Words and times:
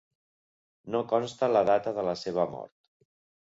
No 0.95 1.01
consta 1.11 1.49
la 1.51 1.61
data 1.71 1.95
de 1.99 2.07
la 2.09 2.17
seva 2.23 2.47
mort. 2.55 2.75